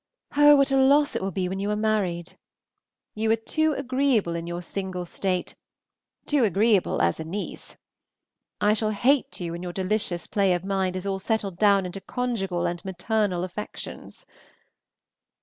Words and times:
Oh, 0.35 0.55
what 0.55 0.71
a 0.71 0.77
loss 0.77 1.15
it 1.15 1.21
will 1.21 1.29
be 1.29 1.47
when 1.47 1.59
you 1.59 1.69
are 1.69 1.75
married! 1.75 2.35
You 3.13 3.29
are 3.29 3.35
too 3.35 3.75
agreeable 3.77 4.33
in 4.35 4.47
your 4.47 4.63
single 4.63 5.05
state, 5.05 5.53
too 6.25 6.43
agreeable 6.43 7.03
as 7.03 7.19
a 7.19 7.23
niece. 7.23 7.75
I 8.59 8.73
shall 8.73 8.89
hate 8.97 9.39
you 9.39 9.51
when 9.51 9.61
your 9.61 9.73
delicious 9.73 10.25
play 10.25 10.53
of 10.55 10.65
mind 10.65 10.95
is 10.95 11.05
all 11.05 11.19
settled 11.19 11.59
down 11.59 11.85
into 11.85 12.01
conjugal 12.01 12.65
and 12.65 12.83
maternal 12.83 13.43
affections. 13.43 14.25